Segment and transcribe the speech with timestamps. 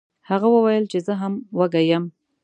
[0.29, 2.03] هغه وویل چې زه هم وږی یم.